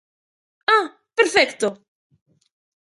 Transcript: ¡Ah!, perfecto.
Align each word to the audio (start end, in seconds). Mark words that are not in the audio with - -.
¡Ah!, 0.75 0.85
perfecto. 1.17 1.67